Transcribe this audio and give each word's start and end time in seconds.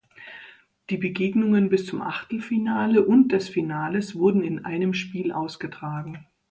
Die 0.89 0.97
Begegnungen 0.97 1.69
bis 1.69 1.85
zum 1.85 2.01
Achtelfinale 2.01 3.05
und 3.05 3.31
des 3.33 3.49
Finales 3.49 4.15
wurden 4.15 4.41
in 4.41 4.65
einem 4.65 4.95
Spiel 4.95 5.31
ausgetragen. 5.31 6.25